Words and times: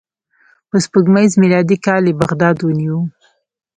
په 0.69 0.75
سپوږمیز 0.83 1.31
میلادي 1.41 1.77
کال 1.85 2.03
یې 2.09 2.17
بغداد 2.21 2.57
ونیو. 2.61 2.99